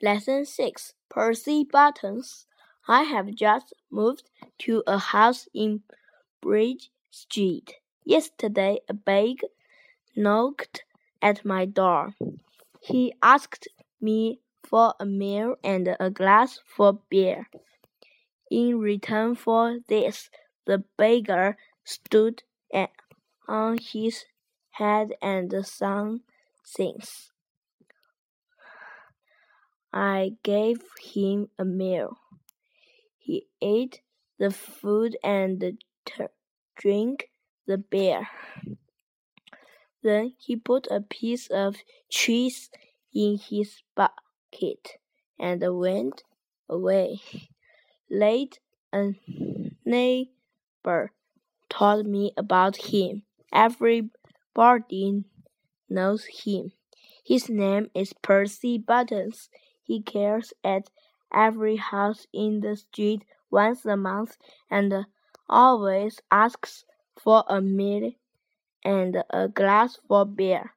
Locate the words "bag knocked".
8.94-10.84